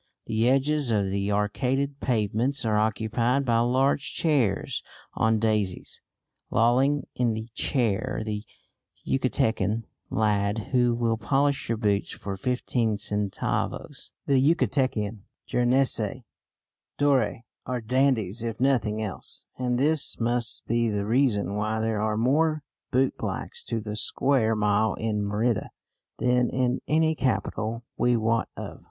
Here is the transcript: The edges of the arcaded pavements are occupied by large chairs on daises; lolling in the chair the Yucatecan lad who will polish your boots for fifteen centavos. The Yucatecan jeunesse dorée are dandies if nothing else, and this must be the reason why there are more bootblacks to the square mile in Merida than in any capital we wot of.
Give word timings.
The 0.25 0.49
edges 0.49 0.89
of 0.89 1.11
the 1.11 1.29
arcaded 1.29 1.99
pavements 1.99 2.65
are 2.65 2.75
occupied 2.75 3.45
by 3.45 3.59
large 3.59 4.13
chairs 4.15 4.81
on 5.13 5.37
daises; 5.37 6.01
lolling 6.49 7.03
in 7.13 7.35
the 7.35 7.49
chair 7.53 8.23
the 8.25 8.43
Yucatecan 9.07 9.83
lad 10.09 10.69
who 10.71 10.95
will 10.95 11.17
polish 11.17 11.69
your 11.69 11.77
boots 11.77 12.09
for 12.09 12.35
fifteen 12.35 12.97
centavos. 12.97 14.09
The 14.25 14.41
Yucatecan 14.41 15.19
jeunesse 15.45 16.23
dorée 16.97 17.43
are 17.67 17.79
dandies 17.81 18.41
if 18.41 18.59
nothing 18.59 19.03
else, 19.03 19.45
and 19.59 19.77
this 19.77 20.19
must 20.19 20.65
be 20.65 20.89
the 20.89 21.05
reason 21.05 21.53
why 21.53 21.79
there 21.79 22.01
are 22.01 22.17
more 22.17 22.63
bootblacks 22.91 23.63
to 23.65 23.79
the 23.79 23.95
square 23.95 24.55
mile 24.55 24.95
in 24.95 25.21
Merida 25.23 25.69
than 26.17 26.49
in 26.49 26.79
any 26.87 27.13
capital 27.13 27.83
we 27.97 28.17
wot 28.17 28.49
of. 28.57 28.79